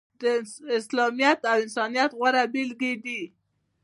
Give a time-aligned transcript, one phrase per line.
[0.21, 0.23] د
[0.79, 3.21] اسلامیت او انسانیت غوره بیلګې دي.